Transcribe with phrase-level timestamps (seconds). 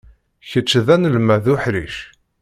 [0.49, 1.95] Kečč d anelmad uḥric.